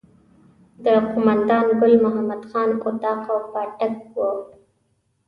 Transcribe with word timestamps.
د 0.83 0.85
قوماندان 1.11 1.65
ګل 1.79 1.93
محمد 2.05 2.41
خان 2.49 2.69
اطاق 2.87 3.23
او 3.33 3.39
پاټک 3.51 3.95
وو. 4.13 4.31